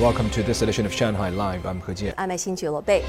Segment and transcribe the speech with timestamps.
[0.00, 1.66] Welcome to this edition of Shanghai Live.
[1.66, 2.14] I'm He Jian.
[2.16, 3.04] I'm Xin Bei.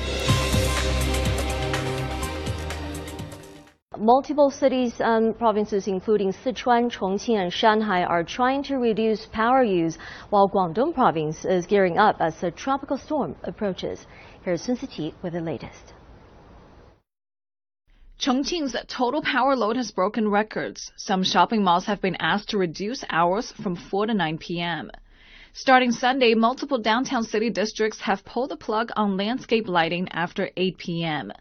[3.97, 9.97] Multiple cities and provinces, including Sichuan, Chongqing, and Shanghai, are trying to reduce power use,
[10.31, 14.05] while Guangdong province is gearing up as a tropical storm approaches.
[14.43, 15.93] Here's Sun Siqi with the latest.
[18.19, 20.91] Chongqing's total power load has broken records.
[20.97, 24.91] Some shopping malls have been asked to reduce hours from 4 to 9 p.m.
[25.53, 30.77] Starting Sunday, multiple downtown city districts have pulled the plug on landscape lighting after 8
[30.77, 31.33] p.m.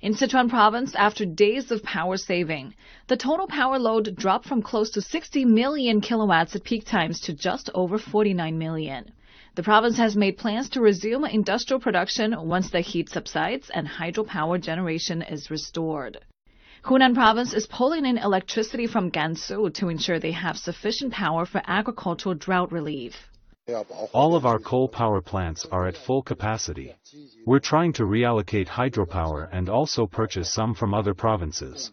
[0.00, 2.74] In Sichuan province, after days of power saving,
[3.08, 7.32] the total power load dropped from close to 60 million kilowatts at peak times to
[7.32, 9.10] just over 49 million.
[9.56, 14.60] The province has made plans to resume industrial production once the heat subsides and hydropower
[14.60, 16.18] generation is restored.
[16.84, 21.60] Hunan province is pulling in electricity from Gansu to ensure they have sufficient power for
[21.66, 23.28] agricultural drought relief.
[24.12, 26.94] All of our coal power plants are at full capacity.
[27.46, 31.90] We're trying to reallocate hydropower and also purchase some from other provinces.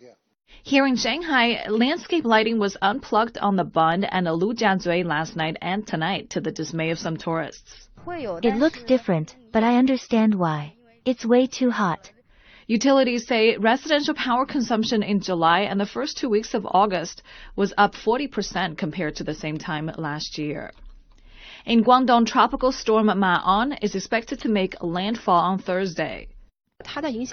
[0.63, 5.87] Here in Shanghai, landscape lighting was unplugged on the Bund and Lujiazui last night and
[5.87, 7.87] tonight to the dismay of some tourists.
[8.05, 10.75] It looks different, but I understand why.
[11.05, 12.11] It's way too hot.
[12.67, 17.23] Utilities say residential power consumption in July and the first two weeks of August
[17.55, 20.71] was up 40% compared to the same time last year.
[21.67, 26.29] In Guangdong tropical storm Ma-on is expected to make landfall on Thursday.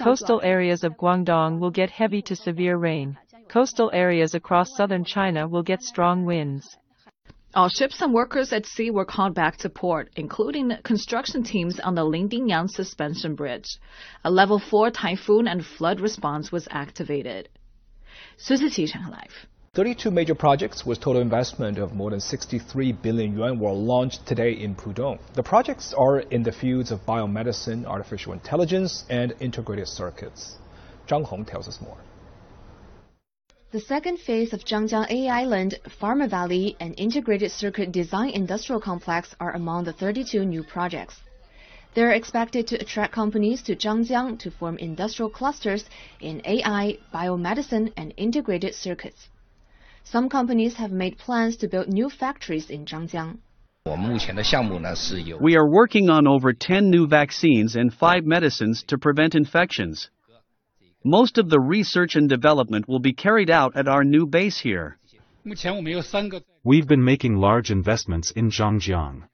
[0.03, 3.17] Coastal areas of Guangdong will get heavy to severe rain.
[3.47, 6.75] Coastal areas across southern China will get strong winds.
[7.53, 11.95] All ships and workers at sea were called back to port, including construction teams on
[11.95, 13.79] the Lingdingyang Suspension Bridge.
[14.25, 17.47] A level 4 typhoon and flood response was activated.
[18.35, 19.47] Sun Siqi Shanghai live.
[19.75, 24.53] 32 major projects with total investment of more than 63 billion yuan were launched today
[24.53, 25.19] in Pudong.
[25.33, 30.55] The projects are in the fields of biomedicine, artificial intelligence, and integrated circuits.
[31.09, 31.97] Zhang Hong tells us more.
[33.71, 39.35] The second phase of Zhangjiang AI Island, Pharma Valley, and Integrated Circuit Design Industrial Complex
[39.41, 41.19] are among the 32 new projects.
[41.95, 45.83] They are expected to attract companies to Zhangjiang to form industrial clusters
[46.21, 49.27] in AI, biomedicine, and integrated circuits.
[50.05, 53.39] Some companies have made plans to build new factories in Zhangjiang.
[55.41, 60.09] We are working on over 10 new vaccines and 5 medicines to prevent infections.
[61.03, 64.97] Most of the research and development will be carried out at our new base here.
[66.63, 69.27] We've been making large investments in Zhangjiang.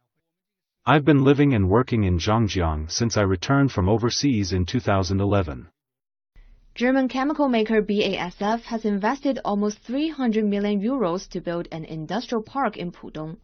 [0.86, 5.68] I've been living and working in Zhangjiang since I returned from overseas in 2011.
[6.74, 12.78] German chemical maker BASF has invested almost 300 million euros to build an industrial park
[12.78, 13.38] in Pudong.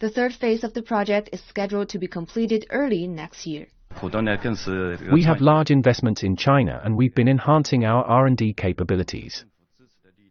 [0.00, 3.68] The third phase of the project is scheduled to be completed early next year.
[4.02, 9.44] Uh, we have large investments in China and we've been enhancing our R&D capabilities.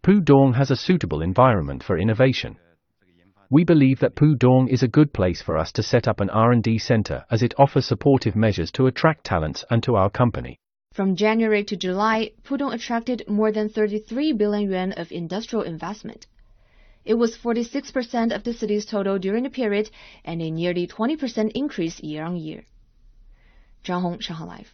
[0.03, 2.57] Pudong has a suitable environment for innovation.
[3.49, 6.79] We believe that Pudong is a good place for us to set up an R&D
[6.79, 10.59] center as it offers supportive measures to attract talents and to our company.
[10.97, 16.25] From January to July, Pudong attracted more than 33 billion yuan of industrial investment.
[17.05, 19.91] It was 46% of the city's total during the period
[20.25, 22.65] and a nearly 20% increase year on year.
[23.85, 24.73] Zhang Hong, Shanghai Live.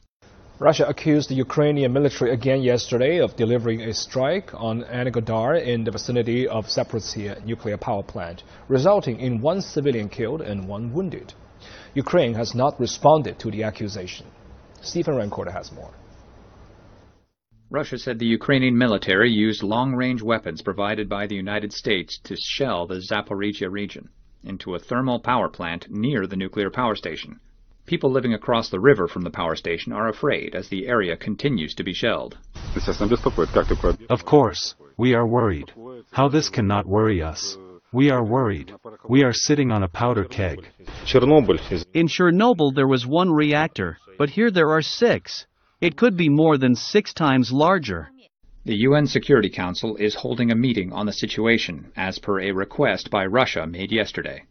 [0.59, 5.91] Russia accused the Ukrainian military again yesterday of delivering a strike on Energodar in the
[5.91, 11.33] vicinity of Zaporizhia nuclear power plant, resulting in one civilian killed and one wounded.
[11.95, 14.25] Ukraine has not responded to the accusation.
[14.81, 15.91] Stephen Rancourt has more.
[17.73, 22.85] Russia said the Ukrainian military used long-range weapons provided by the United States to shell
[22.85, 24.09] the Zaporizhia region
[24.43, 27.39] into a thermal power plant near the nuclear power station.
[27.87, 31.73] People living across the river from the power station are afraid as the area continues
[31.73, 32.37] to be shelled.
[34.07, 35.71] Of course, we are worried.
[36.11, 37.57] How this cannot worry us.
[37.91, 38.71] We are worried.
[39.09, 40.59] We are sitting on a powder keg.
[41.93, 45.47] In Chernobyl there was one reactor, but here there are six.
[45.83, 48.09] It could be more than six times larger.
[48.63, 53.09] The UN Security Council is holding a meeting on the situation as per a request
[53.09, 54.45] by Russia made yesterday.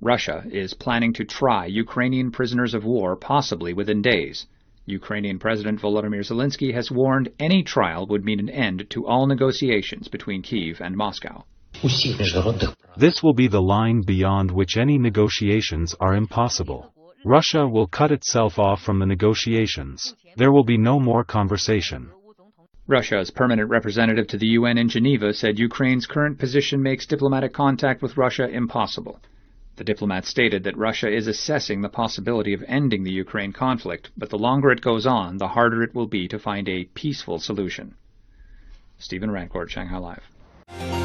[0.00, 4.48] Russia is planning to try Ukrainian prisoners of war possibly within days.
[4.86, 10.08] Ukrainian President Volodymyr Zelensky has warned any trial would mean an end to all negotiations
[10.08, 11.44] between Kiev and Moscow.
[12.96, 16.90] This will be the line beyond which any negotiations are impossible.
[17.24, 20.14] Russia will cut itself off from the negotiations.
[20.36, 22.10] There will be no more conversation.
[22.86, 28.02] Russia's permanent representative to the UN in Geneva said Ukraine's current position makes diplomatic contact
[28.02, 29.20] with Russia impossible.
[29.76, 34.30] The diplomat stated that Russia is assessing the possibility of ending the Ukraine conflict, but
[34.30, 37.94] the longer it goes on, the harder it will be to find a peaceful solution.
[38.98, 41.03] Stephen Rancourt, Shanghai Live.